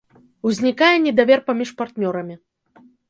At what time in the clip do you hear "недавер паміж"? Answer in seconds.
1.05-1.69